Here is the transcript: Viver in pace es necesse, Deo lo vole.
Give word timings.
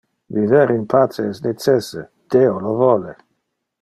Viver 0.35 0.69
in 0.75 0.85
pace 0.93 1.27
es 1.33 1.43
necesse, 1.45 2.01
Deo 2.37 2.57
lo 2.65 2.73
vole. 2.81 3.15